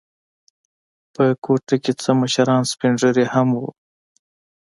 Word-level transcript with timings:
په 1.13 1.23
کوټه 1.43 1.75
کې 1.83 1.91
څه 2.01 2.09
مشران 2.21 2.61
سپین 2.71 2.93
ږیري 3.01 3.25
هم 3.33 3.49
و. 3.61 3.63